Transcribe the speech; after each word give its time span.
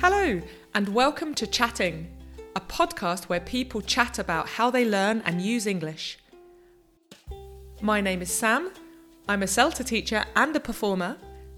Hello, 0.00 0.40
and 0.74 0.88
welcome 0.90 1.34
to 1.34 1.44
Chatting, 1.44 2.06
a 2.54 2.60
podcast 2.60 3.24
where 3.24 3.40
people 3.40 3.80
chat 3.80 4.20
about 4.20 4.48
how 4.48 4.70
they 4.70 4.84
learn 4.84 5.22
and 5.24 5.42
use 5.42 5.66
English. 5.66 6.20
My 7.82 8.00
name 8.00 8.22
is 8.22 8.32
Sam, 8.32 8.70
I'm 9.28 9.42
a 9.42 9.46
CELTA 9.46 9.84
teacher 9.84 10.24
and 10.36 10.54
a 10.54 10.60
performer, 10.60 11.16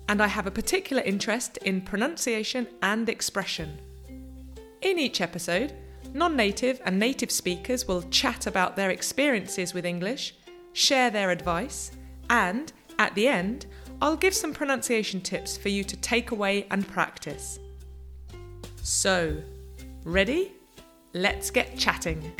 and 0.09 0.23
I 0.23 0.27
have 0.27 0.47
a 0.47 0.51
particular 0.51 1.03
interest 1.03 1.59
in 1.59 1.83
pronunciation 1.83 2.67
and 2.81 3.11
expression. 3.11 3.79
In 4.81 4.99
each 4.99 5.21
episode, 5.21 5.75
non 6.15 6.35
native 6.35 6.81
and 6.87 6.99
native 6.99 7.31
speakers 7.31 7.87
will 7.87 8.09
chat 8.09 8.47
about 8.47 8.75
their 8.75 8.89
experiences 8.89 9.75
with 9.75 9.85
English, 9.85 10.35
share 10.73 11.11
their 11.11 11.31
advice, 11.31 11.91
and, 12.31 12.73
at 12.99 13.15
the 13.15 13.29
end, 13.29 13.67
I'll 14.01 14.17
give 14.17 14.33
some 14.33 14.55
pronunciation 14.55 15.21
tips 15.21 15.59
for 15.59 15.69
you 15.69 15.85
to 15.85 15.97
take 15.99 16.31
away 16.31 16.67
and 16.71 16.89
practice. 16.89 17.59
So, 18.83 19.37
ready? 20.05 20.53
Let's 21.13 21.51
get 21.51 21.77
chatting. 21.77 22.33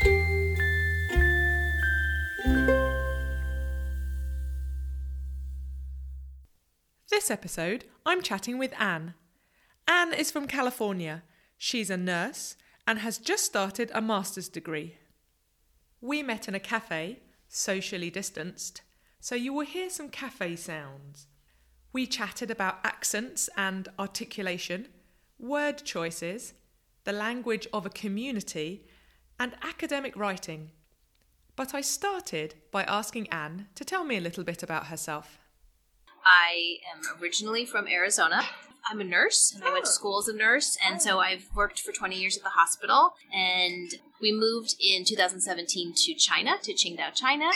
This 7.11 7.29
episode, 7.29 7.85
I'm 8.07 8.23
chatting 8.23 8.57
with 8.57 8.73
Anne. 8.79 9.13
Anne 9.87 10.15
is 10.15 10.31
from 10.31 10.47
California. 10.47 11.21
She's 11.59 11.91
a 11.91 11.97
nurse 11.97 12.55
and 12.87 12.97
has 12.99 13.19
just 13.19 13.45
started 13.45 13.91
a 13.93 14.01
master's 14.01 14.49
degree. 14.49 14.95
We 16.01 16.23
met 16.23 16.47
in 16.47 16.55
a 16.55 16.59
cafe, 16.59 17.19
socially 17.47 18.09
distanced, 18.09 18.81
so 19.19 19.35
you 19.35 19.53
will 19.53 19.65
hear 19.65 19.91
some 19.91 20.09
cafe 20.09 20.55
sounds. 20.55 21.27
We 21.93 22.07
chatted 22.07 22.49
about 22.49 22.79
accents 22.83 23.47
and 23.55 23.87
articulation, 23.99 24.87
word 25.41 25.83
choices, 25.83 26.53
the 27.03 27.11
language 27.11 27.67
of 27.73 27.85
a 27.85 27.89
community, 27.89 28.85
and 29.39 29.53
academic 29.63 30.15
writing. 30.15 30.71
But 31.55 31.73
I 31.73 31.81
started 31.81 32.55
by 32.71 32.83
asking 32.83 33.27
Anne 33.29 33.67
to 33.75 33.83
tell 33.83 34.03
me 34.03 34.17
a 34.17 34.21
little 34.21 34.43
bit 34.43 34.63
about 34.63 34.87
herself. 34.87 35.39
I 36.23 36.77
am 36.93 37.21
originally 37.21 37.65
from 37.65 37.87
Arizona. 37.87 38.43
I'm 38.89 38.99
a 38.99 39.03
nurse 39.03 39.51
and 39.53 39.63
I 39.63 39.71
went 39.71 39.85
to 39.85 39.91
oh. 39.91 39.93
school 39.93 40.19
as 40.19 40.27
a 40.27 40.35
nurse 40.35 40.77
and 40.83 41.01
so 41.01 41.17
oh. 41.17 41.19
I've 41.19 41.47
worked 41.55 41.79
for 41.79 41.91
20 41.91 42.15
years 42.15 42.37
at 42.37 42.43
the 42.43 42.49
hospital 42.49 43.13
and 43.31 43.93
we 44.21 44.31
moved 44.31 44.75
in 44.79 45.05
2017 45.05 45.93
to 45.95 46.13
China 46.15 46.53
to 46.63 46.73
Qingdao, 46.73 47.13
China. 47.13 47.49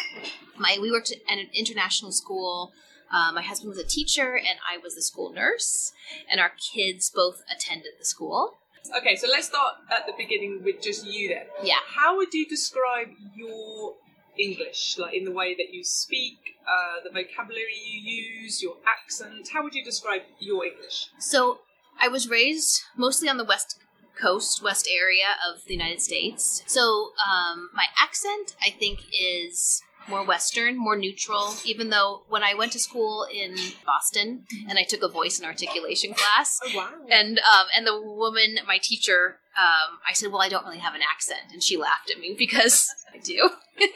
My 0.57 0.77
we 0.81 0.91
worked 0.91 1.11
at 1.11 1.37
an 1.37 1.49
international 1.53 2.11
school. 2.11 2.73
Uh, 3.11 3.31
my 3.31 3.41
husband 3.41 3.69
was 3.69 3.77
a 3.77 3.87
teacher 3.87 4.35
and 4.35 4.59
I 4.69 4.77
was 4.77 4.95
the 4.95 5.01
school 5.01 5.31
nurse 5.31 5.93
and 6.29 6.39
our 6.39 6.51
kids 6.73 7.11
both 7.13 7.43
attended 7.53 7.93
the 7.99 8.05
school. 8.05 8.57
Okay, 8.97 9.15
so 9.15 9.27
let's 9.27 9.47
start 9.47 9.75
at 9.91 10.05
the 10.05 10.13
beginning 10.17 10.61
with 10.63 10.81
just 10.81 11.05
you 11.05 11.29
then. 11.29 11.45
Yeah. 11.63 11.75
How 11.87 12.17
would 12.17 12.33
you 12.33 12.45
describe 12.47 13.07
your 13.35 13.95
English, 14.37 14.97
like 14.97 15.15
in 15.15 15.23
the 15.25 15.31
way 15.31 15.55
that 15.55 15.73
you 15.73 15.83
speak, 15.83 16.37
uh, 16.67 17.03
the 17.03 17.09
vocabulary 17.09 17.73
you 17.83 17.99
use, 18.41 18.61
your 18.61 18.75
accent? 18.85 19.49
How 19.53 19.63
would 19.63 19.73
you 19.73 19.83
describe 19.83 20.21
your 20.39 20.65
English? 20.65 21.07
So 21.19 21.59
I 21.99 22.07
was 22.09 22.29
raised 22.29 22.83
mostly 22.95 23.29
on 23.29 23.37
the 23.37 23.45
west 23.45 23.79
coast, 24.19 24.63
west 24.63 24.87
area 24.93 25.35
of 25.47 25.65
the 25.65 25.73
United 25.73 26.01
States. 26.01 26.63
So 26.65 27.11
um, 27.25 27.69
my 27.73 27.85
accent, 28.01 28.55
I 28.61 28.69
think, 28.69 28.99
is 29.19 29.81
more 30.07 30.23
Western, 30.25 30.77
more 30.77 30.95
neutral. 30.95 31.55
Even 31.65 31.89
though 31.89 32.23
when 32.29 32.43
I 32.43 32.53
went 32.53 32.71
to 32.73 32.79
school 32.79 33.25
in 33.33 33.55
Boston 33.85 34.45
and 34.69 34.77
I 34.77 34.83
took 34.83 35.01
a 35.01 35.07
voice 35.07 35.39
and 35.39 35.47
articulation 35.47 36.13
class, 36.13 36.59
Oh 36.63 36.71
wow! 36.75 36.89
and 37.09 37.39
um, 37.39 37.67
and 37.75 37.87
the 37.87 37.99
woman, 38.01 38.57
my 38.67 38.77
teacher, 38.81 39.39
um, 39.57 39.99
I 40.07 40.13
said, 40.13 40.31
"Well, 40.31 40.41
I 40.41 40.49
don't 40.49 40.65
really 40.65 40.79
have 40.79 40.95
an 40.95 41.01
accent," 41.01 41.51
and 41.51 41.63
she 41.63 41.77
laughed 41.77 42.11
at 42.11 42.19
me 42.19 42.35
because 42.37 42.93
I 43.13 43.17
do. 43.17 43.49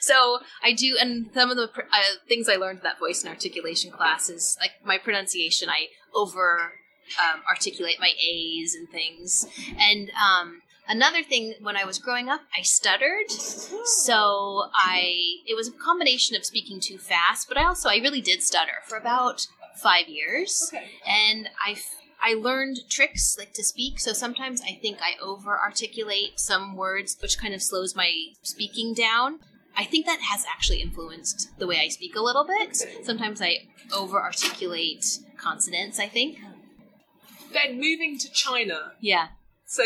so 0.00 0.40
I 0.62 0.72
do, 0.72 0.96
and 1.00 1.30
some 1.34 1.50
of 1.50 1.56
the 1.56 1.68
pr- 1.68 1.82
uh, 1.82 2.16
things 2.28 2.48
I 2.48 2.56
learned 2.56 2.78
in 2.78 2.84
that 2.84 2.98
voice 2.98 3.22
and 3.22 3.32
articulation 3.32 3.90
class 3.90 4.28
is 4.28 4.56
like 4.60 4.72
my 4.84 4.98
pronunciation. 4.98 5.68
I 5.68 5.88
over 6.14 6.72
um, 7.18 7.42
articulate 7.48 7.96
my 8.00 8.12
A's 8.22 8.74
and 8.74 8.88
things, 8.88 9.46
and 9.78 10.10
um, 10.10 10.62
another 10.96 11.22
thing 11.22 11.54
when 11.60 11.76
I 11.76 11.84
was 11.84 11.98
growing 11.98 12.28
up, 12.28 12.42
I 12.56 12.62
stuttered. 12.62 13.30
So 13.30 14.64
I 14.74 14.98
it 15.50 15.56
was 15.56 15.68
a 15.68 15.72
combination 15.88 16.36
of 16.36 16.44
speaking 16.44 16.78
too 16.80 16.98
fast, 16.98 17.48
but 17.48 17.56
I 17.58 17.64
also 17.64 17.88
I 17.88 17.96
really 17.96 18.20
did 18.20 18.42
stutter 18.42 18.78
for 18.88 18.96
about 18.96 19.46
five 19.88 20.06
years 20.08 20.70
Okay. 20.72 20.86
and 21.06 21.48
I 21.68 21.76
I 22.24 22.34
learned 22.34 22.76
tricks 22.88 23.36
like 23.38 23.52
to 23.54 23.64
speak. 23.64 23.98
So 23.98 24.12
sometimes 24.12 24.60
I 24.62 24.78
think 24.82 24.98
I 25.00 25.12
over 25.20 25.58
articulate 25.58 26.32
some 26.38 26.76
words, 26.76 27.16
which 27.20 27.38
kind 27.42 27.54
of 27.54 27.62
slows 27.62 27.96
my 27.96 28.10
speaking 28.42 28.94
down. 28.94 29.40
I 29.76 29.84
think 29.84 30.04
that 30.06 30.20
has 30.30 30.44
actually 30.54 30.80
influenced 30.82 31.38
the 31.58 31.66
way 31.66 31.78
I 31.84 31.88
speak 31.88 32.14
a 32.14 32.20
little 32.28 32.46
bit. 32.46 32.76
Sometimes 33.02 33.40
I 33.40 33.52
over 33.92 34.20
articulate 34.20 35.04
consonants. 35.38 35.98
I 35.98 36.08
think. 36.08 36.38
Then 37.52 37.70
moving 37.80 38.18
to 38.18 38.28
China. 38.32 38.92
Yeah. 39.00 39.26
So, 39.66 39.82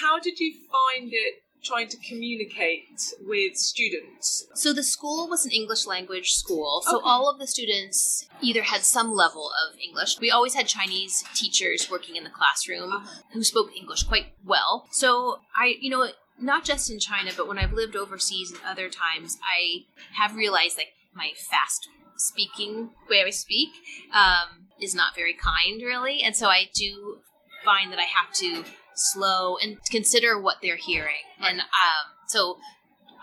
how 0.00 0.18
did 0.18 0.38
you 0.38 0.52
find 0.76 1.10
it 1.12 1.42
trying 1.64 1.88
to 1.88 1.96
communicate 2.08 3.00
with 3.22 3.56
students? 3.56 4.46
So 4.54 4.72
the 4.72 4.82
school 4.84 5.28
was 5.28 5.44
an 5.44 5.50
English 5.52 5.84
language 5.86 6.32
school. 6.32 6.82
So 6.84 6.98
Okay. 6.98 7.04
all 7.04 7.28
of 7.28 7.38
the 7.40 7.46
students 7.46 8.28
either 8.40 8.62
had 8.62 8.82
some 8.82 9.12
level 9.12 9.50
of 9.66 9.78
English. 9.80 10.18
We 10.20 10.30
always 10.30 10.54
had 10.54 10.68
Chinese 10.68 11.24
teachers 11.34 11.90
working 11.90 12.14
in 12.16 12.24
the 12.24 12.30
classroom 12.30 12.92
Uh-huh. 12.92 13.22
who 13.32 13.42
spoke 13.42 13.74
English 13.74 14.04
quite 14.04 14.26
well. 14.44 14.86
So 14.92 15.40
I, 15.58 15.74
you 15.80 15.90
know, 15.90 16.12
not 16.38 16.64
just 16.64 16.90
in 16.90 17.00
China, 17.00 17.32
but 17.36 17.48
when 17.48 17.58
I've 17.58 17.72
lived 17.72 17.96
overseas 17.96 18.52
and 18.52 18.60
other 18.64 18.88
times, 18.88 19.38
I 19.42 19.86
have 20.20 20.36
realized 20.36 20.76
like 20.76 20.92
my 21.14 21.32
fast 21.50 21.88
speaking 22.16 22.90
way 23.10 23.22
I 23.26 23.30
speak 23.30 23.70
um, 24.14 24.68
is 24.80 24.94
not 24.94 25.14
very 25.16 25.32
kind, 25.34 25.82
really. 25.82 26.22
And 26.22 26.36
so 26.36 26.46
I 26.48 26.68
do 26.74 27.18
find 27.64 27.90
that 27.92 27.98
I 27.98 28.04
have 28.04 28.32
to 28.34 28.64
slow 28.96 29.56
and 29.62 29.78
consider 29.90 30.38
what 30.40 30.56
they're 30.62 30.76
hearing. 30.76 31.24
And 31.40 31.60
um, 31.60 32.06
so 32.26 32.58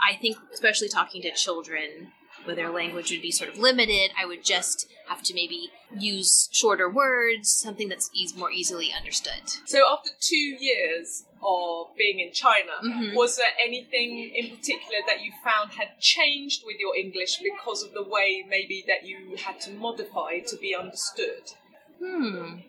I 0.04 0.16
think, 0.16 0.38
especially 0.54 0.90
talking 0.90 1.22
to 1.24 1.32
children, 1.32 2.12
where 2.46 2.56
their 2.56 2.72
language 2.72 3.12
would 3.12 3.22
be 3.22 3.32
sort 3.32 3.50
of 3.50 3.58
limited, 3.58 4.12
I 4.20 4.26
would 4.26 4.44
just 4.44 4.88
have 5.08 5.22
to 5.24 5.34
maybe 5.34 5.70
use 5.98 6.50
shorter 6.52 6.90
words, 6.90 7.50
something 7.50 7.88
that's 7.90 8.10
eas 8.14 8.36
more 8.36 8.52
easily 8.52 8.92
understood. 8.92 9.44
So, 9.66 9.80
after 9.92 10.10
two 10.20 10.36
years 10.60 11.24
of 11.42 11.96
being 11.98 12.20
in 12.20 12.34
China, 12.34 12.72
Mhm. 12.84 13.16
was 13.16 13.38
there 13.38 13.54
anything 13.60 14.34
in 14.34 14.56
particular 14.56 15.00
that 15.08 15.22
you 15.22 15.32
found 15.44 15.74
had 15.74 16.00
changed 16.00 16.64
with 16.66 16.78
your 16.80 16.96
English 16.96 17.38
because 17.38 17.84
of 17.84 17.94
the 17.94 18.04
way 18.04 18.44
maybe 18.48 18.84
that 18.88 19.06
you 19.06 19.36
had 19.38 19.60
to 19.62 19.72
modify 19.72 20.40
to 20.40 20.58
be 20.58 20.76
understood? 20.76 21.52
Hmm. 22.00 22.60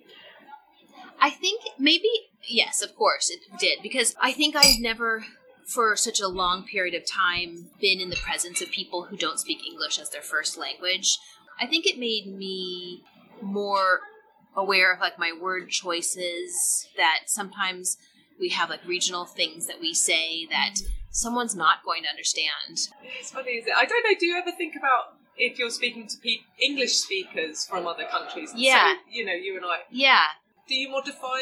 I 1.21 1.31
think 1.31 1.63
maybe, 1.79 2.11
yes, 2.49 2.83
of 2.83 2.95
course 2.97 3.31
it 3.31 3.41
did, 3.59 3.79
because 3.83 4.15
I 4.21 4.33
think 4.33 4.57
I've 4.57 4.81
never, 4.81 5.25
for 5.67 5.97
such 5.97 6.21
a 6.21 6.29
long 6.29 6.65
period 6.65 6.95
of 6.95 7.07
time, 7.07 7.71
been 7.81 8.01
in 8.01 8.11
the 8.11 8.17
presence 8.17 8.61
of 8.61 8.71
people 8.71 9.05
who 9.05 9.17
don't 9.17 9.41
speak 9.41 9.67
English 9.67 9.99
as 9.99 10.11
their 10.11 10.23
first 10.23 10.59
language. 10.59 11.19
I 11.61 11.67
think 11.67 11.87
it 11.87 11.99
made 11.99 12.27
me 12.27 13.03
more 13.41 14.01
aware 14.57 14.93
of 14.93 15.01
like 15.01 15.19
my 15.19 15.33
word 15.39 15.69
choices, 15.71 16.89
that 16.97 17.21
sometimes 17.27 17.97
we 18.39 18.51
have 18.51 18.71
like 18.71 18.87
regional 18.87 19.25
things 19.25 19.67
that 19.67 19.81
we 19.81 19.95
say 19.95 20.47
that 20.47 20.77
someone's 21.11 21.55
not 21.55 21.85
going 21.85 22.03
to 22.03 22.09
understand. 22.09 22.89
It's 23.19 23.31
funny, 23.31 23.53
is 23.53 23.67
it? 23.67 23.75
I 23.77 23.85
don't 23.85 24.03
know. 24.03 24.17
Do 24.19 24.27
you 24.27 24.37
ever 24.37 24.51
think 24.51 24.75
about 24.77 25.17
if 25.37 25.59
you're 25.59 25.71
speaking 25.71 26.07
to 26.09 26.17
pe- 26.19 26.45
English 26.61 26.95
speakers 26.95 27.65
from 27.67 27.87
other 27.87 28.05
countries? 28.11 28.53
Yeah. 28.55 28.95
So, 28.95 28.99
you 29.11 29.25
know, 29.25 29.33
you 29.33 29.57
and 29.57 29.65
I. 29.65 29.79
Yeah. 29.91 30.23
Do 30.69 30.75
you 30.75 30.91
modify 30.91 31.39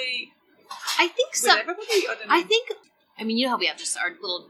I 0.98 1.08
think 1.08 1.34
so. 1.34 1.50
I 1.50 1.62
don't 1.62 1.66
know. 1.68 2.14
I 2.28 2.42
think. 2.42 2.70
I 3.18 3.24
mean, 3.24 3.36
you 3.36 3.46
know 3.46 3.52
how 3.52 3.58
we 3.58 3.66
have 3.66 3.76
just 3.76 3.96
our 3.98 4.10
little 4.20 4.48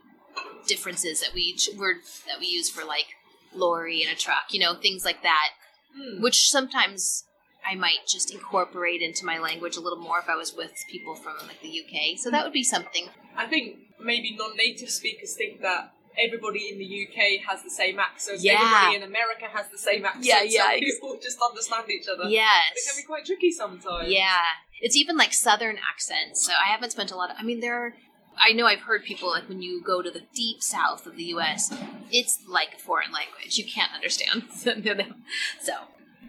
differences 0.66 1.20
that 1.20 1.30
we 1.34 1.40
each 1.42 1.68
word 1.76 1.96
that 2.26 2.38
we 2.40 2.46
use 2.46 2.70
for 2.70 2.84
like 2.84 3.06
lorry 3.54 4.02
and 4.02 4.10
a 4.10 4.16
truck, 4.16 4.44
you 4.50 4.60
know, 4.60 4.74
things 4.74 5.04
like 5.04 5.22
that, 5.22 5.50
Hmm. 5.94 6.22
which 6.22 6.48
sometimes 6.48 7.24
I 7.66 7.74
might 7.74 8.06
just 8.08 8.32
incorporate 8.32 9.02
into 9.02 9.26
my 9.26 9.38
language 9.38 9.76
a 9.76 9.80
little 9.80 9.98
more 9.98 10.18
if 10.18 10.28
I 10.28 10.36
was 10.36 10.54
with 10.54 10.72
people 10.90 11.14
from 11.14 11.34
like 11.46 11.60
the 11.60 11.68
UK. 11.68 12.18
So 12.18 12.30
that 12.30 12.44
would 12.44 12.52
be 12.52 12.64
something. 12.64 13.08
I 13.36 13.46
think 13.46 13.76
maybe 14.00 14.34
non-native 14.36 14.90
speakers 14.90 15.34
think 15.36 15.60
that 15.60 15.92
everybody 16.18 16.70
in 16.70 16.78
the 16.78 17.06
UK 17.06 17.46
has 17.48 17.62
the 17.62 17.70
same 17.70 17.98
accent. 17.98 18.40
Yeah. 18.40 18.54
Everybody 18.54 18.96
in 18.96 19.02
America 19.02 19.46
has 19.52 19.68
the 19.70 19.78
same 19.78 20.04
accent. 20.04 20.24
Yeah, 20.24 20.42
yeah, 20.42 20.68
ex- 20.72 20.80
people 20.94 21.18
just 21.22 21.38
understand 21.46 21.90
each 21.90 22.08
other. 22.08 22.28
Yes. 22.28 22.72
It 22.76 22.84
can 22.90 23.02
be 23.02 23.06
quite 23.06 23.24
tricky 23.26 23.50
sometimes. 23.52 24.08
Yeah. 24.08 24.42
It's 24.82 24.96
even 24.96 25.16
like 25.16 25.32
southern 25.32 25.78
accents. 25.78 26.44
So 26.44 26.52
I 26.52 26.70
haven't 26.70 26.90
spent 26.90 27.10
a 27.10 27.16
lot 27.16 27.30
of 27.30 27.36
I 27.38 27.42
mean 27.42 27.60
there 27.60 27.78
are 27.78 27.94
I 28.36 28.52
know 28.52 28.66
I've 28.66 28.80
heard 28.80 29.04
people 29.04 29.30
like 29.30 29.48
when 29.48 29.62
you 29.62 29.82
go 29.82 30.02
to 30.02 30.10
the 30.10 30.22
deep 30.34 30.62
south 30.62 31.06
of 31.06 31.16
the 31.16 31.24
US, 31.36 31.72
it's 32.10 32.40
like 32.46 32.74
a 32.74 32.78
foreign 32.78 33.12
language. 33.12 33.56
You 33.56 33.64
can't 33.64 33.92
understand 33.94 34.44
them. 34.64 35.24
So 35.60 35.72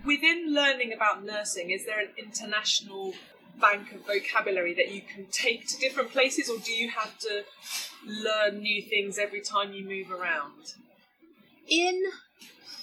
Within 0.06 0.54
learning 0.54 0.92
about 0.92 1.24
nursing, 1.24 1.72
is 1.72 1.86
there 1.86 2.00
an 2.00 2.10
international 2.18 3.14
bank 3.60 3.94
of 3.94 4.06
vocabulary 4.06 4.74
that 4.74 4.92
you 4.92 5.02
can 5.02 5.28
take 5.32 5.66
to 5.68 5.78
different 5.78 6.12
places, 6.12 6.50
or 6.50 6.58
do 6.58 6.74
you 6.74 6.90
have 6.90 7.18
to 7.20 7.44
learn 8.06 8.60
new 8.62 8.82
things 8.82 9.18
every 9.18 9.40
time 9.40 9.72
you 9.72 9.86
move 9.86 10.12
around? 10.12 10.74
In 11.70 12.04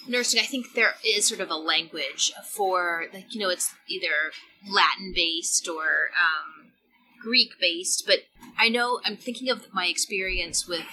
nursing, 0.08 0.40
I 0.40 0.44
think 0.44 0.74
there 0.74 0.94
is 1.04 1.26
sort 1.26 1.40
of 1.40 1.50
a 1.50 1.56
language 1.56 2.32
for, 2.44 3.06
like, 3.12 3.34
you 3.34 3.40
know, 3.40 3.50
it's 3.50 3.74
either 3.88 4.32
Latin 4.68 5.12
based 5.14 5.68
or 5.68 6.10
um, 6.18 6.72
Greek 7.20 7.52
based, 7.60 8.04
but 8.06 8.20
I 8.58 8.68
know 8.68 9.00
I'm 9.04 9.16
thinking 9.16 9.50
of 9.50 9.72
my 9.72 9.86
experience 9.86 10.66
with 10.66 10.86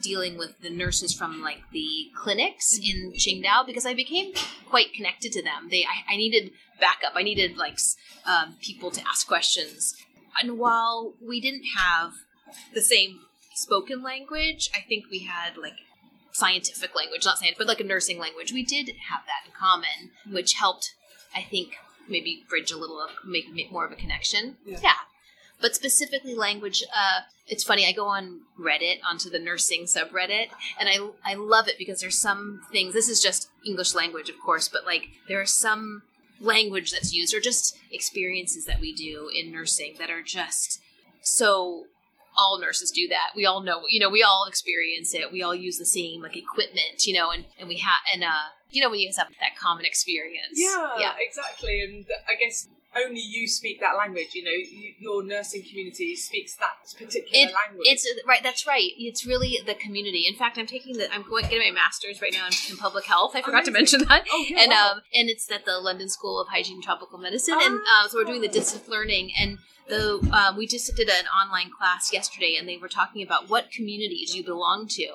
dealing 0.00 0.36
with 0.36 0.60
the 0.60 0.70
nurses 0.70 1.14
from 1.14 1.40
like 1.40 1.62
the 1.72 2.10
clinics 2.16 2.78
in 2.78 3.12
Qingdao 3.12 3.64
because 3.64 3.86
I 3.86 3.94
became 3.94 4.32
quite 4.68 4.92
connected 4.92 5.32
to 5.32 5.42
them. 5.42 5.68
They, 5.70 5.84
I, 5.84 6.14
I 6.14 6.16
needed 6.16 6.50
backup. 6.80 7.12
I 7.14 7.22
needed 7.22 7.56
like 7.56 7.78
um, 8.26 8.56
people 8.60 8.90
to 8.90 9.00
ask 9.08 9.26
questions. 9.26 9.94
And 10.42 10.58
while 10.58 11.14
we 11.24 11.40
didn't 11.40 11.64
have 11.76 12.12
the 12.74 12.80
same 12.80 13.20
spoken 13.54 14.02
language, 14.02 14.68
I 14.74 14.80
think 14.80 15.04
we 15.10 15.20
had 15.20 15.56
like 15.56 15.78
scientific 16.34 16.94
language, 16.94 17.24
not 17.24 17.38
scientific, 17.38 17.58
but 17.58 17.68
like 17.68 17.80
a 17.80 17.84
nursing 17.84 18.18
language. 18.18 18.52
We 18.52 18.64
did 18.64 18.88
have 19.08 19.22
that 19.26 19.46
in 19.46 19.52
common, 19.58 20.10
which 20.30 20.54
helped, 20.54 20.94
I 21.34 21.42
think, 21.42 21.76
maybe 22.08 22.44
bridge 22.48 22.70
a 22.72 22.76
little 22.76 23.00
of 23.00 23.10
make, 23.24 23.52
make 23.54 23.72
more 23.72 23.86
of 23.86 23.92
a 23.92 23.96
connection. 23.96 24.56
Yeah. 24.66 24.80
yeah. 24.82 24.92
But 25.60 25.76
specifically 25.76 26.34
language, 26.34 26.82
uh, 26.94 27.20
it's 27.46 27.62
funny. 27.62 27.86
I 27.86 27.92
go 27.92 28.06
on 28.06 28.40
Reddit 28.60 28.98
onto 29.08 29.30
the 29.30 29.38
nursing 29.38 29.84
subreddit, 29.84 30.48
and 30.78 30.88
I 30.88 30.98
I 31.24 31.34
love 31.34 31.68
it 31.68 31.78
because 31.78 32.00
there's 32.00 32.18
some 32.18 32.62
things. 32.72 32.92
This 32.92 33.08
is 33.08 33.22
just 33.22 33.48
English 33.64 33.94
language, 33.94 34.28
of 34.28 34.38
course, 34.40 34.68
but 34.68 34.84
like 34.84 35.04
there 35.28 35.40
are 35.40 35.46
some 35.46 36.02
language 36.40 36.90
that's 36.90 37.14
used 37.14 37.32
or 37.32 37.40
just 37.40 37.78
experiences 37.90 38.66
that 38.66 38.80
we 38.80 38.92
do 38.92 39.30
in 39.32 39.52
nursing 39.52 39.94
that 39.98 40.10
are 40.10 40.22
just 40.22 40.82
so 41.22 41.86
all 42.36 42.58
nurses 42.60 42.90
do 42.90 43.08
that. 43.08 43.30
We 43.36 43.46
all 43.46 43.62
know, 43.62 43.82
you 43.88 44.00
know, 44.00 44.10
we 44.10 44.22
all 44.22 44.46
experience 44.48 45.14
it. 45.14 45.32
We 45.32 45.42
all 45.42 45.54
use 45.54 45.78
the 45.78 45.86
same 45.86 46.22
like 46.22 46.36
equipment, 46.36 47.06
you 47.06 47.14
know, 47.14 47.30
and 47.30 47.44
and 47.58 47.68
we 47.68 47.78
have 47.78 48.00
and 48.12 48.24
uh, 48.24 48.52
you 48.70 48.82
know, 48.82 48.90
when 48.90 49.00
you 49.00 49.10
have 49.16 49.28
that 49.40 49.56
common 49.58 49.84
experience. 49.84 50.54
Yeah, 50.54 50.90
yeah, 50.98 51.12
exactly. 51.18 51.80
And 51.82 52.06
I 52.28 52.34
guess 52.34 52.68
only 53.04 53.20
you 53.20 53.46
speak 53.48 53.80
that 53.80 53.96
language. 53.96 54.34
You 54.34 54.44
know, 54.44 54.50
you, 54.50 54.92
your 54.98 55.24
nursing 55.24 55.62
community 55.62 56.16
speaks 56.16 56.54
that 56.56 56.72
particular 56.96 57.26
It- 57.32 57.52
language. 57.54 57.86
It's 57.88 58.06
right. 58.26 58.42
That's 58.42 58.66
right. 58.66 58.90
It's 58.96 59.26
really 59.26 59.58
the 59.64 59.74
community. 59.74 60.24
In 60.28 60.34
fact, 60.34 60.58
I'm 60.58 60.66
taking 60.66 60.96
the. 60.96 61.12
I'm 61.12 61.22
going 61.28 61.44
getting 61.44 61.72
my 61.74 61.80
master's 61.80 62.20
right 62.22 62.32
now 62.32 62.46
in, 62.46 62.52
in 62.70 62.76
public 62.76 63.04
health. 63.06 63.34
I 63.34 63.42
forgot 63.42 63.64
to 63.66 63.70
mention 63.70 64.00
that. 64.08 64.24
oh, 64.32 64.46
yeah, 64.48 64.60
and 64.62 64.70
wow. 64.70 64.92
um, 64.94 65.00
and 65.14 65.28
it's 65.28 65.50
at 65.50 65.64
the 65.64 65.78
London 65.78 66.08
School 66.08 66.40
of 66.40 66.48
Hygiene 66.48 66.74
and 66.76 66.82
Tropical 66.82 67.18
Medicine, 67.18 67.58
and 67.60 67.80
Ah. 67.86 68.04
uh, 68.04 68.08
so 68.08 68.18
we're 68.18 68.24
doing 68.24 68.40
the 68.42 68.48
distance 68.48 68.88
learning. 68.88 69.32
And 69.38 69.58
the 69.88 70.18
um, 70.32 70.56
we 70.56 70.66
just 70.66 70.94
did 70.96 71.08
an 71.08 71.26
online 71.26 71.70
class 71.70 72.12
yesterday, 72.12 72.56
and 72.58 72.68
they 72.68 72.76
were 72.78 72.88
talking 72.88 73.22
about 73.22 73.50
what 73.50 73.70
communities 73.70 74.34
you 74.34 74.42
belong 74.44 74.86
to, 74.88 75.06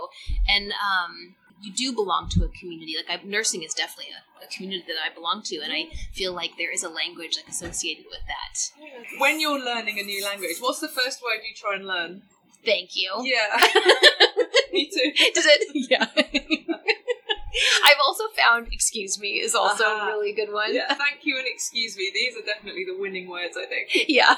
and 0.47 0.71
um, 0.73 1.35
you 1.61 1.71
do 1.73 1.93
belong 1.93 2.29
to 2.29 2.43
a 2.43 2.47
community. 2.49 2.95
Like 2.97 3.19
I, 3.21 3.23
nursing 3.25 3.63
is 3.63 3.73
definitely 3.73 4.13
a, 4.13 4.45
a 4.45 4.47
community 4.47 4.83
that 4.87 4.95
I 5.03 5.13
belong 5.13 5.41
to, 5.45 5.59
and 5.59 5.71
I 5.73 5.85
feel 6.13 6.33
like 6.33 6.51
there 6.57 6.71
is 6.73 6.83
a 6.83 6.89
language 6.89 7.35
like 7.37 7.47
associated 7.49 8.05
with 8.09 8.21
that. 8.27 9.19
when 9.19 9.39
you're 9.39 9.59
learning 9.59 9.99
a 9.99 10.03
new 10.03 10.23
language, 10.23 10.57
what's 10.59 10.79
the 10.79 10.87
first 10.87 11.21
word 11.21 11.41
you 11.47 11.53
try 11.55 11.75
and 11.75 11.85
learn? 11.85 12.21
Thank 12.65 12.91
you. 12.95 13.11
Yeah, 13.23 13.57
me 14.73 14.85
too. 14.89 15.11
Does 15.33 15.45
it? 15.47 15.61
Yeah. 15.89 16.05
I've 17.85 17.97
also 18.05 18.23
found 18.37 18.67
"excuse 18.71 19.19
me" 19.19 19.39
is 19.39 19.55
also 19.55 19.83
Uh-huh. 19.83 20.03
a 20.03 20.05
really 20.07 20.33
good 20.33 20.51
one. 20.53 20.73
Yeah, 20.73 20.93
thank 20.93 21.21
you 21.25 21.37
and 21.37 21.47
excuse 21.47 21.97
me. 21.97 22.11
These 22.13 22.35
are 22.37 22.45
definitely 22.45 22.85
the 22.85 22.97
winning 22.97 23.27
words, 23.29 23.57
I 23.57 23.65
think. 23.65 23.89
Yeah. 24.07 24.35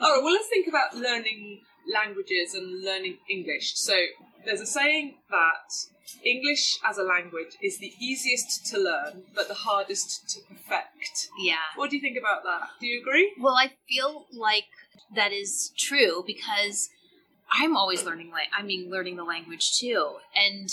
All 0.00 0.12
right, 0.14 0.22
well, 0.22 0.32
let's 0.32 0.48
think 0.48 0.68
about 0.68 0.94
learning 0.96 1.60
languages 1.92 2.54
and 2.54 2.82
learning 2.84 3.18
English. 3.28 3.74
So, 3.74 3.94
there's 4.44 4.60
a 4.60 4.66
saying 4.66 5.16
that 5.30 5.72
English 6.24 6.78
as 6.88 6.98
a 6.98 7.02
language 7.02 7.56
is 7.62 7.78
the 7.78 7.92
easiest 7.98 8.66
to 8.66 8.78
learn, 8.78 9.24
but 9.34 9.48
the 9.48 9.54
hardest 9.54 10.28
to 10.30 10.40
perfect. 10.40 11.28
yeah. 11.38 11.56
What 11.74 11.90
do 11.90 11.96
you 11.96 12.02
think 12.02 12.18
about 12.18 12.42
that? 12.44 12.70
Do 12.80 12.86
you 12.86 13.00
agree? 13.00 13.32
Well, 13.38 13.54
I 13.54 13.72
feel 13.88 14.26
like 14.32 14.64
that 15.14 15.32
is 15.32 15.72
true 15.76 16.24
because 16.26 16.88
I'm 17.52 17.76
always 17.76 18.04
learning. 18.04 18.30
Like, 18.30 18.48
I 18.56 18.62
mean, 18.62 18.90
learning 18.90 19.16
the 19.16 19.24
language 19.24 19.72
too. 19.78 20.16
And 20.34 20.70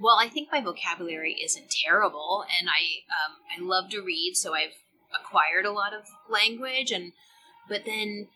well, 0.00 0.16
I 0.18 0.28
think 0.28 0.48
my 0.50 0.60
vocabulary 0.60 1.36
isn't 1.42 1.70
terrible, 1.70 2.44
and 2.58 2.68
I 2.68 3.04
um, 3.12 3.36
I 3.56 3.62
love 3.62 3.90
to 3.90 4.00
read, 4.00 4.34
so 4.34 4.54
I've 4.54 4.76
acquired 5.14 5.66
a 5.66 5.72
lot 5.72 5.92
of 5.92 6.04
language. 6.28 6.90
And 6.90 7.12
but 7.68 7.84
then 7.84 8.28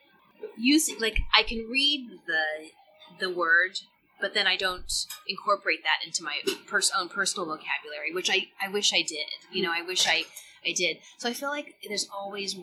using 0.56 1.00
like 1.00 1.18
I 1.34 1.42
can 1.42 1.66
read 1.70 2.08
the 2.26 2.70
the 3.18 3.34
word, 3.34 3.78
but 4.24 4.32
then 4.32 4.46
I 4.46 4.56
don't 4.56 4.90
incorporate 5.28 5.82
that 5.82 5.98
into 6.02 6.24
my 6.24 6.38
pers- 6.66 6.90
own 6.98 7.10
personal 7.10 7.44
vocabulary, 7.44 8.10
which 8.10 8.30
I 8.30 8.48
I 8.58 8.70
wish 8.70 8.94
I 8.94 9.02
did. 9.02 9.28
You 9.52 9.62
know, 9.62 9.70
I 9.70 9.82
wish 9.82 10.08
I 10.08 10.24
I 10.66 10.72
did. 10.72 10.96
So 11.18 11.28
I 11.28 11.34
feel 11.34 11.50
like 11.50 11.74
there's 11.86 12.08
always 12.08 12.56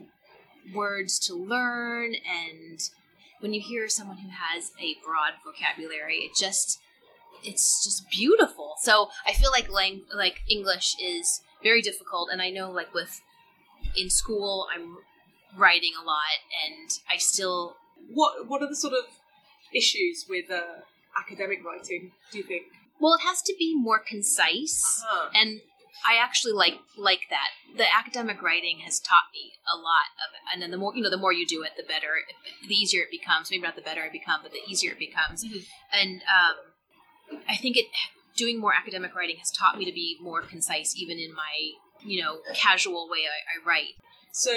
words 0.74 1.20
to 1.28 1.36
learn 1.36 2.16
and 2.16 2.80
when 3.42 3.54
you 3.54 3.62
hear 3.62 3.88
someone 3.88 4.18
who 4.18 4.30
has 4.30 4.72
a 4.80 4.96
broad 5.06 5.34
vocabulary 5.46 6.18
it 6.18 6.32
just 6.36 6.80
it's 7.44 7.84
just 7.84 8.08
beautiful 8.12 8.76
so 8.80 9.10
i 9.26 9.34
feel 9.34 9.50
like 9.50 9.68
lang- 9.72 10.06
like 10.14 10.42
english 10.48 10.96
is 11.02 11.42
very 11.64 11.82
difficult 11.82 12.30
and 12.32 12.44
i 12.44 12.52
know 12.52 12.70
like 12.70 12.94
with 12.94 13.22
in 13.98 14.08
school 14.08 14.68
i'm 14.72 14.98
writing 15.58 15.94
a 16.00 16.06
lot 16.06 16.38
and 16.64 17.00
i 17.10 17.18
still 17.18 17.76
What 18.14 18.48
What 18.48 18.62
are 18.62 18.70
the 18.70 18.76
sort 18.76 18.94
of 18.94 19.06
issues 19.74 20.26
with 20.30 20.52
uh, 20.52 20.82
academic 21.20 21.60
writing? 21.66 22.12
Do 22.32 22.38
you 22.38 22.44
think? 22.44 22.64
well 23.00 23.16
it 23.16 23.22
has 23.22 23.42
to 23.42 23.54
be 23.58 23.74
more 23.76 24.00
concise 24.00 25.02
Uh-huh. 25.04 25.30
and 25.34 25.62
I 26.06 26.18
actually 26.18 26.54
like 26.54 26.76
like 26.98 27.28
that. 27.30 27.50
The 27.78 27.86
academic 27.96 28.42
writing 28.42 28.80
has 28.86 29.00
taught 29.00 29.30
me 29.34 29.54
a 29.72 29.78
lot 29.78 30.10
of 30.18 30.34
it, 30.34 30.42
and 30.52 30.62
then 30.62 30.72
the 30.72 30.78
more 30.78 30.96
you 30.96 31.02
know, 31.04 31.10
the 31.12 31.18
more 31.18 31.34
you 31.34 31.46
do 31.46 31.62
it, 31.64 31.72
the 31.78 31.84
better, 31.84 32.14
the 32.68 32.74
easier 32.74 33.04
it 33.04 33.12
becomes. 33.12 33.52
Maybe 33.52 33.62
not 33.64 33.76
the 33.76 33.82
better 33.84 34.02
I 34.02 34.10
become, 34.10 34.40
but 34.42 34.52
the 34.52 34.62
easier 34.68 34.92
it 34.94 35.00
becomes. 35.00 35.44
Mhm. 35.46 35.64
And 35.94 36.22
um, 36.24 37.40
I 37.48 37.56
think 37.56 37.78
it 37.78 37.86
doing 38.36 38.60
more 38.60 38.74
academic 38.74 39.14
writing 39.16 39.38
has 39.38 39.52
taught 39.52 39.78
me 39.78 39.86
to 39.86 39.92
be 39.92 40.18
more 40.22 40.42
concise, 40.42 40.96
even 40.98 41.20
in 41.20 41.34
my 41.36 41.54
you 42.04 42.22
know 42.24 42.40
casual 42.56 43.08
way 43.10 43.20
I, 43.28 43.38
I 43.54 43.68
write. 43.68 43.94
So, 44.32 44.54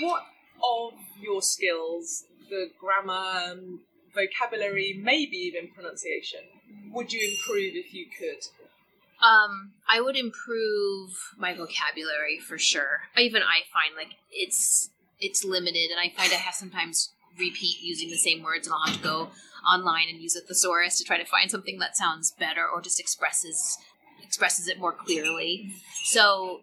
what 0.00 0.24
of 0.62 0.92
your 1.22 1.40
skills, 1.40 2.24
the 2.50 2.70
grammar, 2.78 3.52
um, 3.52 3.80
vocabulary, 4.16 4.98
maybe 5.00 5.36
even 5.36 5.68
pronunciation, 5.68 6.40
would 6.92 7.12
you 7.12 7.20
improve 7.20 7.74
if 7.74 7.94
you 7.94 8.06
could? 8.06 8.48
Um, 9.24 9.72
I 9.88 10.00
would 10.00 10.16
improve 10.16 11.10
my 11.38 11.54
vocabulary 11.54 12.38
for 12.38 12.58
sure. 12.58 13.00
Even 13.16 13.42
I 13.42 13.60
find 13.72 13.94
like 13.96 14.16
it's 14.30 14.90
it's 15.20 15.44
limited, 15.44 15.90
and 15.90 16.00
I 16.00 16.12
find 16.14 16.32
I 16.32 16.36
have 16.36 16.54
sometimes 16.54 17.12
repeat 17.38 17.80
using 17.80 18.10
the 18.10 18.18
same 18.18 18.42
words, 18.42 18.66
and 18.66 18.74
I'll 18.74 18.86
have 18.86 18.96
to 18.96 19.02
go 19.02 19.28
online 19.66 20.08
and 20.10 20.20
use 20.20 20.36
a 20.36 20.40
thesaurus 20.40 20.98
to 20.98 21.04
try 21.04 21.18
to 21.18 21.24
find 21.24 21.50
something 21.50 21.78
that 21.78 21.96
sounds 21.96 22.32
better 22.38 22.66
or 22.66 22.80
just 22.80 23.00
expresses 23.00 23.78
expresses 24.22 24.68
it 24.68 24.78
more 24.78 24.92
clearly. 24.92 25.70
So 26.04 26.60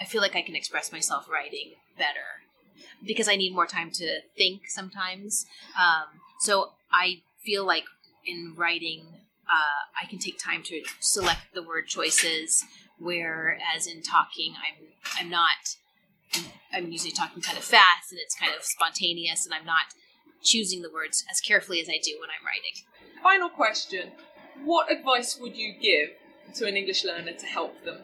I 0.00 0.04
feel 0.04 0.22
like 0.22 0.36
I 0.36 0.42
can 0.42 0.54
express 0.54 0.92
myself 0.92 1.28
writing 1.28 1.72
better 1.96 2.44
because 3.04 3.28
I 3.28 3.36
need 3.36 3.54
more 3.54 3.66
time 3.66 3.90
to 3.92 4.20
think 4.36 4.68
sometimes. 4.68 5.46
Um, 5.78 6.20
so 6.40 6.72
I 6.90 7.22
feel 7.44 7.66
like 7.66 7.84
in 8.26 8.54
writing, 8.56 9.06
uh, 9.48 10.00
I 10.00 10.06
can 10.06 10.18
take 10.18 10.38
time 10.38 10.62
to 10.64 10.82
select 11.00 11.54
the 11.54 11.62
word 11.62 11.86
choices, 11.86 12.64
whereas 12.98 13.86
in 13.86 14.02
talking, 14.02 14.54
I'm 14.56 14.86
I'm 15.18 15.30
not. 15.30 15.76
I'm 16.70 16.92
usually 16.92 17.12
talking 17.12 17.42
kind 17.42 17.56
of 17.56 17.64
fast, 17.64 18.12
and 18.12 18.20
it's 18.20 18.34
kind 18.34 18.52
of 18.54 18.62
spontaneous, 18.62 19.46
and 19.46 19.54
I'm 19.54 19.64
not 19.64 19.94
choosing 20.42 20.82
the 20.82 20.90
words 20.90 21.24
as 21.30 21.40
carefully 21.40 21.80
as 21.80 21.88
I 21.88 21.98
do 22.02 22.18
when 22.20 22.28
I'm 22.28 22.44
writing. 22.44 23.22
Final 23.22 23.48
question 23.48 24.12
What 24.64 24.92
advice 24.92 25.38
would 25.40 25.56
you 25.56 25.72
give 25.80 26.10
to 26.56 26.66
an 26.66 26.76
English 26.76 27.04
learner 27.04 27.32
to 27.32 27.46
help 27.46 27.82
them? 27.84 27.98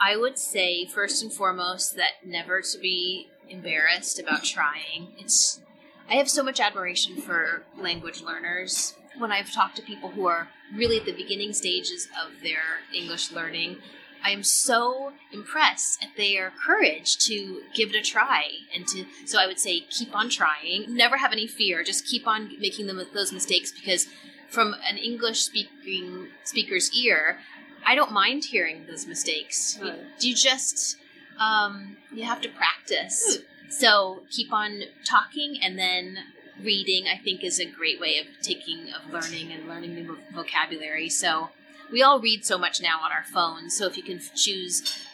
I 0.00 0.16
would 0.16 0.38
say 0.38 0.86
first 0.86 1.22
and 1.22 1.32
foremost 1.32 1.96
that 1.96 2.24
never 2.24 2.60
to 2.62 2.78
be 2.78 3.28
embarrassed 3.48 4.18
about 4.18 4.44
trying. 4.44 5.14
It's 5.18 5.60
I 6.08 6.14
have 6.16 6.28
so 6.28 6.42
much 6.42 6.60
admiration 6.60 7.16
for 7.16 7.62
language 7.78 8.20
learners. 8.22 8.94
When 9.18 9.32
I've 9.32 9.52
talked 9.52 9.76
to 9.76 9.82
people 9.82 10.10
who 10.10 10.26
are 10.26 10.48
really 10.74 10.98
at 10.98 11.06
the 11.06 11.12
beginning 11.12 11.52
stages 11.52 12.08
of 12.20 12.42
their 12.42 12.80
English 12.92 13.30
learning, 13.30 13.78
I 14.24 14.30
am 14.30 14.42
so 14.42 15.12
impressed 15.32 16.02
at 16.02 16.16
their 16.16 16.50
courage 16.64 17.16
to 17.26 17.62
give 17.74 17.90
it 17.90 17.96
a 17.96 18.02
try 18.02 18.48
and 18.74 18.86
to 18.88 19.04
so 19.26 19.38
I 19.38 19.46
would 19.46 19.58
say 19.58 19.80
keep 19.80 20.14
on 20.16 20.30
trying. 20.30 20.86
Never 20.88 21.18
have 21.18 21.32
any 21.32 21.46
fear, 21.46 21.82
just 21.84 22.06
keep 22.06 22.26
on 22.26 22.58
making 22.58 22.86
them 22.86 23.00
those 23.12 23.32
mistakes 23.32 23.70
because 23.70 24.08
from 24.48 24.74
an 24.88 24.96
English 24.96 25.42
speaking 25.42 26.28
speaker's 26.42 26.92
ear, 26.94 27.38
I 27.86 27.94
don't 27.94 28.12
mind 28.12 28.46
hearing 28.46 28.86
those 28.86 29.06
mistakes. 29.06 29.78
You, 29.80 29.88
Right. 29.90 29.98
you 30.20 30.34
just 30.34 30.96
um, 31.38 31.96
you 32.12 32.24
have 32.24 32.40
to 32.42 32.48
practice. 32.48 33.38
So 33.78 34.22
keep 34.30 34.52
on 34.52 34.82
talking 35.04 35.58
and 35.62 35.78
then 35.78 36.18
reading, 36.62 37.06
I 37.08 37.18
think, 37.18 37.42
is 37.42 37.58
a 37.58 37.64
great 37.64 38.00
way 38.00 38.18
of 38.18 38.26
taking, 38.40 38.92
of 38.92 39.12
learning 39.12 39.52
and 39.52 39.68
learning 39.68 39.94
new 39.94 40.18
vocabulary. 40.32 41.08
So 41.08 41.50
we 41.90 42.02
all 42.02 42.20
read 42.20 42.44
so 42.44 42.56
much 42.56 42.80
now 42.80 43.00
on 43.02 43.10
our 43.10 43.24
phones. 43.24 43.76
So 43.76 43.86
if 43.86 43.96
you 43.96 44.02
can 44.02 44.20
choose 44.34 45.04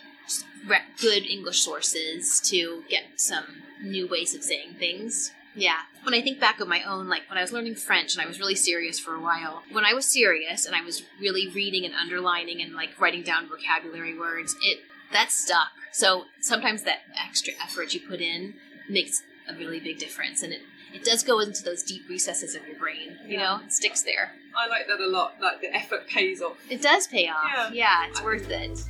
good 1.00 1.24
English 1.26 1.60
sources 1.60 2.40
to 2.40 2.84
get 2.88 3.04
some 3.16 3.62
new 3.82 4.06
ways 4.06 4.34
of 4.34 4.42
saying 4.42 4.74
things. 4.78 5.32
Yeah. 5.54 5.78
When 6.02 6.14
I 6.14 6.20
think 6.20 6.38
back 6.38 6.60
of 6.60 6.68
my 6.68 6.82
own, 6.82 7.08
like 7.08 7.22
when 7.28 7.38
I 7.38 7.42
was 7.42 7.52
learning 7.52 7.74
French 7.76 8.14
and 8.14 8.22
I 8.22 8.26
was 8.26 8.38
really 8.38 8.54
serious 8.54 8.98
for 8.98 9.14
a 9.14 9.20
while, 9.20 9.62
when 9.72 9.84
I 9.84 9.94
was 9.94 10.04
serious 10.04 10.66
and 10.66 10.76
I 10.76 10.82
was 10.82 11.02
really 11.18 11.48
reading 11.48 11.84
and 11.84 11.94
underlining 11.94 12.60
and 12.60 12.74
like 12.74 13.00
writing 13.00 13.22
down 13.22 13.48
vocabulary 13.48 14.16
words, 14.18 14.54
it 14.62 14.80
that 15.12 15.30
stuck. 15.30 15.68
So 15.92 16.24
sometimes 16.40 16.82
that 16.84 17.00
extra 17.18 17.54
effort 17.62 17.94
you 17.94 18.00
put 18.00 18.20
in 18.20 18.54
makes 18.88 19.22
a 19.48 19.54
really 19.54 19.80
big 19.80 19.98
difference 19.98 20.42
and 20.42 20.52
it 20.52 20.60
it 20.92 21.04
does 21.04 21.22
go 21.22 21.38
into 21.38 21.62
those 21.62 21.84
deep 21.84 22.08
recesses 22.08 22.56
of 22.56 22.66
your 22.66 22.76
brain. 22.76 23.16
You 23.24 23.38
yeah. 23.38 23.42
know, 23.44 23.60
it 23.64 23.72
sticks 23.72 24.02
there. 24.02 24.32
I 24.56 24.66
like 24.66 24.88
that 24.88 24.98
a 25.00 25.06
lot. 25.06 25.34
Like 25.40 25.60
the 25.60 25.72
effort 25.74 26.08
pays 26.08 26.42
off. 26.42 26.56
It 26.68 26.82
does 26.82 27.06
pay 27.06 27.28
off. 27.28 27.44
Yeah, 27.54 27.70
yeah 27.72 28.06
it's 28.08 28.20
I 28.20 28.24
worth 28.24 28.50
it. 28.50 28.80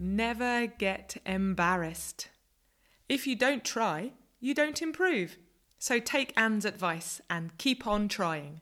Never 0.00 0.66
get 0.66 1.16
embarrassed. 1.24 2.28
If 3.08 3.26
you 3.26 3.36
don't 3.36 3.64
try, 3.64 4.12
you 4.40 4.52
don't 4.52 4.82
improve. 4.82 5.38
So 5.78 6.00
take 6.00 6.32
Anne's 6.36 6.64
advice 6.64 7.20
and 7.30 7.56
keep 7.56 7.86
on 7.86 8.08
trying. 8.08 8.60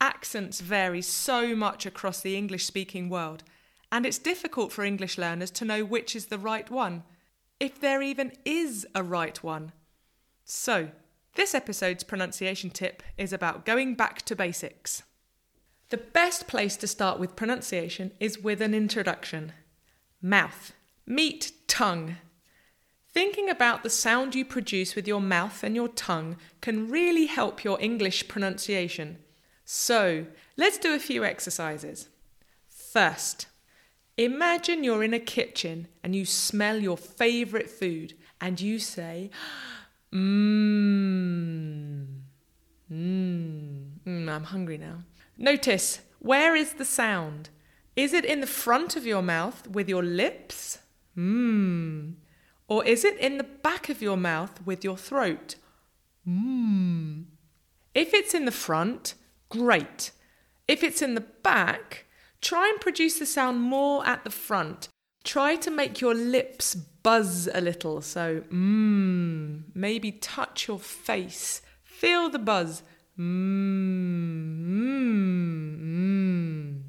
Accents 0.00 0.60
vary 0.60 1.02
so 1.02 1.56
much 1.56 1.86
across 1.86 2.20
the 2.20 2.36
English 2.36 2.64
speaking 2.64 3.08
world, 3.08 3.42
and 3.90 4.06
it's 4.06 4.18
difficult 4.18 4.72
for 4.72 4.84
English 4.84 5.18
learners 5.18 5.50
to 5.52 5.64
know 5.64 5.84
which 5.84 6.14
is 6.14 6.26
the 6.26 6.38
right 6.38 6.70
one 6.70 7.02
if 7.60 7.80
there 7.80 8.02
even 8.02 8.32
is 8.44 8.86
a 8.94 9.02
right 9.02 9.42
one. 9.42 9.72
So, 10.44 10.90
this 11.34 11.54
episode's 11.54 12.04
pronunciation 12.04 12.70
tip 12.70 13.02
is 13.16 13.32
about 13.32 13.64
going 13.64 13.94
back 13.94 14.22
to 14.22 14.36
basics. 14.36 15.02
The 15.90 15.96
best 15.96 16.46
place 16.46 16.76
to 16.76 16.86
start 16.86 17.18
with 17.18 17.36
pronunciation 17.36 18.12
is 18.20 18.38
with 18.38 18.60
an 18.60 18.74
introduction. 18.74 19.52
Mouth. 20.20 20.72
Meet 21.06 21.52
tongue. 21.66 22.16
Thinking 23.10 23.48
about 23.48 23.82
the 23.82 23.90
sound 23.90 24.34
you 24.34 24.44
produce 24.44 24.94
with 24.94 25.08
your 25.08 25.20
mouth 25.20 25.64
and 25.64 25.74
your 25.74 25.88
tongue 25.88 26.36
can 26.60 26.90
really 26.90 27.26
help 27.26 27.64
your 27.64 27.80
English 27.80 28.28
pronunciation. 28.28 29.18
So, 29.70 30.24
let's 30.56 30.78
do 30.78 30.94
a 30.94 30.98
few 30.98 31.26
exercises. 31.26 32.08
First, 32.70 33.48
Imagine 34.18 34.82
you're 34.82 35.04
in 35.04 35.14
a 35.14 35.20
kitchen 35.20 35.86
and 36.02 36.14
you 36.14 36.24
smell 36.24 36.80
your 36.80 36.96
favourite 36.96 37.70
food 37.70 38.14
and 38.40 38.60
you 38.60 38.80
say, 38.80 39.30
Mmm, 40.12 42.06
mmm, 42.92 43.84
mm, 44.04 44.28
I'm 44.28 44.44
hungry 44.44 44.76
now. 44.76 45.04
Notice, 45.36 46.00
where 46.18 46.56
is 46.56 46.72
the 46.72 46.84
sound? 46.84 47.50
Is 47.94 48.12
it 48.12 48.24
in 48.24 48.40
the 48.40 48.46
front 48.48 48.96
of 48.96 49.06
your 49.06 49.22
mouth 49.22 49.68
with 49.68 49.88
your 49.88 50.02
lips? 50.02 50.78
Mmm. 51.16 52.14
Or 52.66 52.84
is 52.84 53.04
it 53.04 53.16
in 53.18 53.38
the 53.38 53.44
back 53.44 53.88
of 53.88 54.02
your 54.02 54.16
mouth 54.16 54.66
with 54.66 54.82
your 54.82 54.96
throat? 54.96 55.54
Mmm. 56.28 57.26
If 57.94 58.12
it's 58.14 58.34
in 58.34 58.46
the 58.46 58.50
front, 58.50 59.14
great. 59.48 60.12
If 60.66 60.82
it's 60.82 61.02
in 61.02 61.14
the 61.14 61.20
back, 61.42 62.06
Try 62.40 62.68
and 62.68 62.80
produce 62.80 63.18
the 63.18 63.26
sound 63.26 63.60
more 63.60 64.06
at 64.06 64.24
the 64.24 64.30
front. 64.30 64.88
Try 65.24 65.56
to 65.56 65.70
make 65.70 66.00
your 66.00 66.14
lips 66.14 66.74
buzz 66.74 67.48
a 67.52 67.60
little. 67.60 68.00
So, 68.00 68.42
mmm. 68.52 69.64
Maybe 69.74 70.12
touch 70.12 70.68
your 70.68 70.78
face. 70.78 71.60
Feel 71.82 72.30
the 72.30 72.38
buzz. 72.38 72.82
Mmm. 73.18 74.68
Mmm. 75.82 76.82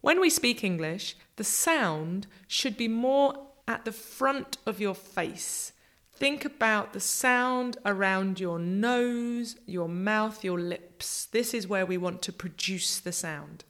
When 0.00 0.20
we 0.20 0.30
speak 0.30 0.62
English, 0.62 1.16
the 1.34 1.42
sound 1.44 2.28
should 2.46 2.76
be 2.76 2.86
more 2.86 3.48
at 3.66 3.84
the 3.84 3.92
front 3.92 4.58
of 4.64 4.78
your 4.80 4.94
face. 4.94 5.72
Think 6.16 6.46
about 6.46 6.94
the 6.94 7.00
sound 7.00 7.76
around 7.84 8.40
your 8.40 8.58
nose, 8.58 9.56
your 9.66 9.86
mouth, 9.86 10.42
your 10.42 10.58
lips. 10.58 11.26
This 11.26 11.52
is 11.52 11.68
where 11.68 11.84
we 11.84 11.98
want 11.98 12.22
to 12.22 12.32
produce 12.32 12.98
the 12.98 13.12
sound. 13.12 13.64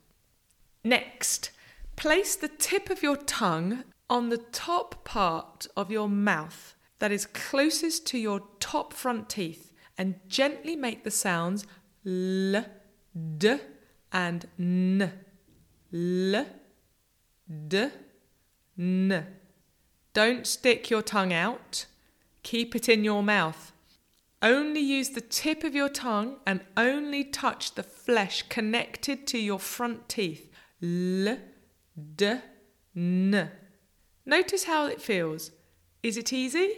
Next, 0.85 1.50
place 1.97 2.37
the 2.37 2.47
tip 2.47 2.88
of 2.88 3.03
your 3.03 3.17
tongue 3.17 3.83
on 4.09 4.29
the 4.29 4.38
top 4.38 5.05
part 5.05 5.67
of 5.76 5.91
your 5.91 6.09
mouth 6.09 6.76
that 7.00 7.11
is 7.11 7.26
closest 7.26 8.07
to 8.07 8.19
your 8.19 8.43
top 8.61 8.93
front 8.93 9.29
teeth 9.29 9.73
and 9.99 10.15
gently 10.29 10.76
make 10.76 11.03
the 11.03 11.11
sounds 11.11 11.67
l, 12.07 12.65
d, 13.38 13.57
and 14.12 14.47
n. 14.57 15.12
L, 15.93 16.47
d, 17.67 17.88
n. 18.79 19.26
Don't 20.15 20.47
stick 20.47 20.91
your 20.91 21.03
tongue 21.03 21.33
out. 21.33 21.87
Keep 22.47 22.76
it 22.76 22.88
in 22.88 23.03
your 23.03 23.25
mouth. 23.25 23.73
Only 24.41 24.79
use 24.79 25.09
the 25.09 25.21
tip 25.21 25.65
of 25.65 25.75
your 25.75 25.88
tongue 25.88 26.37
and 26.47 26.61
only 26.76 27.25
touch 27.25 27.75
the 27.75 27.83
flesh 27.83 28.45
connected 28.49 29.26
to 29.26 29.38
your 29.38 29.59
front 29.59 30.09
teeth 30.09 30.49
L, 30.81 31.38
D, 32.15 32.35
N. 32.95 33.50
Notice 34.25 34.62
how 34.62 34.87
it 34.87 35.03
feels. 35.03 35.50
Is 36.05 36.17
it 36.17 36.33
easy? 36.33 36.71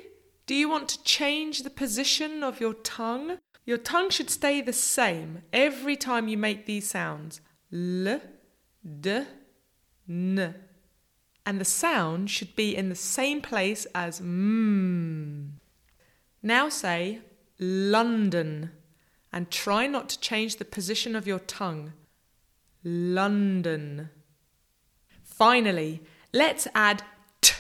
Do 0.47 0.55
you 0.55 0.71
want 0.71 0.89
to 0.89 1.03
change 1.03 1.63
the 1.63 1.69
position 1.85 2.43
of 2.43 2.61
your 2.61 2.73
tongue? 2.73 3.37
Your 3.67 3.77
tongue 3.77 4.09
should 4.09 4.31
stay 4.31 4.63
the 4.63 4.73
same 4.73 5.43
every 5.53 5.97
time 5.97 6.29
you 6.29 6.39
make 6.39 6.65
these 6.65 6.89
sounds. 6.89 7.43
L, 7.71 8.23
D, 9.03 9.25
N. 10.09 10.55
And 11.49 11.59
the 11.59 11.65
sound 11.65 12.29
should 12.29 12.55
be 12.57 12.77
in 12.77 12.91
the 12.91 12.95
same 12.95 13.41
place 13.41 13.87
as 13.95 14.21
mmm. 14.21 15.53
Now 16.43 16.69
say 16.69 17.21
London 17.59 18.71
and 19.33 19.51
try 19.51 19.87
not 19.87 20.11
to 20.11 20.21
change 20.21 20.57
the 20.57 20.67
position 20.67 21.17
of 21.17 21.27
your 21.27 21.39
tongue. 21.39 21.95
London. 22.85 24.11
Finally, 25.23 26.03
let's 26.35 26.69
add 26.75 27.03
t. 27.41 27.55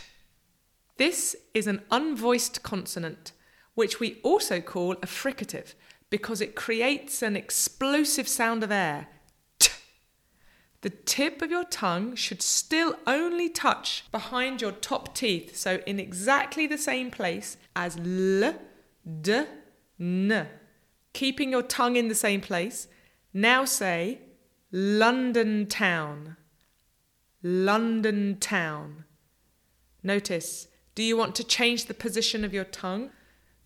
This 0.98 1.34
is 1.54 1.66
an 1.66 1.80
unvoiced 1.90 2.62
consonant, 2.62 3.32
which 3.74 3.98
we 3.98 4.20
also 4.22 4.60
call 4.60 4.92
a 5.02 5.06
fricative 5.06 5.72
because 6.10 6.42
it 6.42 6.54
creates 6.54 7.22
an 7.22 7.36
explosive 7.36 8.28
sound 8.28 8.62
of 8.62 8.70
air. 8.70 9.08
The 10.80 10.90
tip 10.90 11.42
of 11.42 11.50
your 11.50 11.64
tongue 11.64 12.14
should 12.14 12.40
still 12.40 12.94
only 13.06 13.48
touch 13.48 14.04
behind 14.12 14.62
your 14.62 14.70
top 14.70 15.14
teeth, 15.14 15.56
so 15.56 15.80
in 15.86 15.98
exactly 15.98 16.66
the 16.68 16.78
same 16.78 17.10
place 17.10 17.56
as 17.74 17.96
l, 17.96 18.54
d, 19.20 19.44
n. 19.98 20.48
Keeping 21.12 21.50
your 21.50 21.62
tongue 21.62 21.96
in 21.96 22.06
the 22.06 22.14
same 22.14 22.40
place. 22.40 22.86
Now 23.34 23.64
say 23.64 24.20
London 24.70 25.66
town. 25.66 26.36
London 27.42 28.36
town. 28.38 29.04
Notice, 30.02 30.68
do 30.94 31.02
you 31.02 31.16
want 31.16 31.34
to 31.36 31.44
change 31.44 31.86
the 31.86 31.94
position 31.94 32.44
of 32.44 32.54
your 32.54 32.64
tongue? 32.64 33.10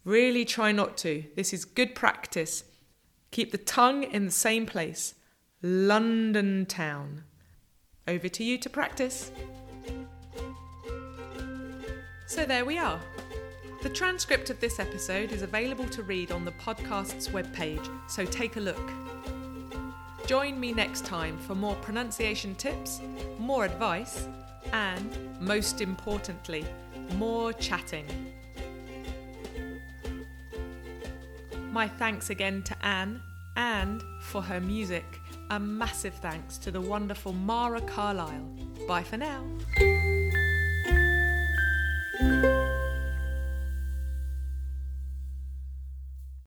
Really 0.04 0.44
try 0.46 0.72
not 0.72 0.96
to. 0.98 1.24
This 1.36 1.52
is 1.52 1.64
good 1.66 1.94
practice. 1.94 2.64
Keep 3.30 3.52
the 3.52 3.58
tongue 3.58 4.02
in 4.02 4.24
the 4.24 4.30
same 4.30 4.64
place. 4.64 5.14
London 5.64 6.66
town. 6.66 7.22
Over 8.08 8.28
to 8.28 8.42
you 8.42 8.58
to 8.58 8.68
practice. 8.68 9.30
So 12.26 12.44
there 12.44 12.64
we 12.64 12.78
are. 12.78 12.98
The 13.84 13.88
transcript 13.88 14.50
of 14.50 14.58
this 14.58 14.80
episode 14.80 15.30
is 15.30 15.42
available 15.42 15.86
to 15.90 16.02
read 16.02 16.32
on 16.32 16.44
the 16.44 16.50
podcast's 16.50 17.28
webpage, 17.28 17.88
so 18.10 18.24
take 18.24 18.56
a 18.56 18.60
look. 18.60 18.90
Join 20.26 20.58
me 20.58 20.72
next 20.72 21.04
time 21.04 21.38
for 21.38 21.54
more 21.54 21.76
pronunciation 21.76 22.56
tips, 22.56 23.00
more 23.38 23.64
advice, 23.64 24.26
and, 24.72 25.16
most 25.40 25.80
importantly, 25.80 26.66
more 27.14 27.52
chatting. 27.52 28.06
My 31.70 31.86
thanks 31.86 32.30
again 32.30 32.64
to 32.64 32.84
Anne 32.84 33.22
and 33.56 34.02
for 34.22 34.42
her 34.42 34.60
music. 34.60 35.04
A 35.50 35.60
massive 35.60 36.14
thanks 36.14 36.58
to 36.58 36.70
the 36.70 36.80
wonderful 36.80 37.32
Mara 37.32 37.80
Carlisle. 37.80 38.48
Bye 38.88 39.02
for 39.02 39.16
now. 39.16 39.44